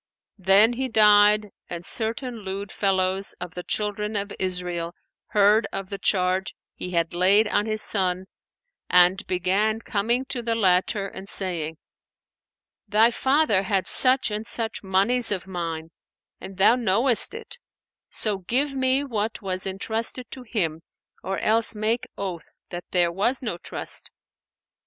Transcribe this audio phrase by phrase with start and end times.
[0.39, 4.95] Then he died and certain lewd fellows of the Children of Israel
[5.27, 8.25] heard of the charge he had laid on his son
[8.89, 11.77] and began coming to the latter and saying,
[12.87, 15.91] "Thy father had such and such monies of mine,
[16.39, 17.59] and thou knowest it;
[18.09, 20.81] so give me what was entrusted to him
[21.23, 24.09] or else make oath that there was no trust."